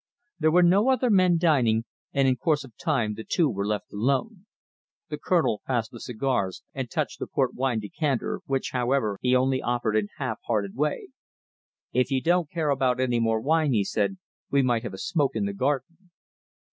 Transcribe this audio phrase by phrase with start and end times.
[0.39, 3.93] There were no other men dining, and in course of time the two were left
[3.93, 4.47] alone.
[5.09, 9.61] The Colonel passed the cigars and touched the port wine decanter, which, however, he only
[9.61, 11.09] offered in a half hearted way.
[11.93, 14.17] "If you don't care about any more wine," he said,
[14.49, 16.09] "we might have a smoke in the garden."